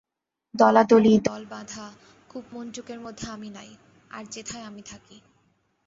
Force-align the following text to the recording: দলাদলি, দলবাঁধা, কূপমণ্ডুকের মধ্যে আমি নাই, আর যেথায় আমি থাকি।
দলাদলি, 0.53 1.13
দলবাঁধা, 1.19 1.85
কূপমণ্ডুকের 2.29 2.99
মধ্যে 2.99 3.25
আমি 3.29 3.49
নাই, 3.49 3.69
আর 4.11 4.23
যেথায় 4.25 4.63
আমি 4.63 4.81
থাকি। 4.81 5.17